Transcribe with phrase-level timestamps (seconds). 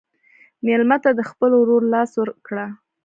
[0.65, 2.65] مېلمه ته د خپل ورور لاس ورکړه.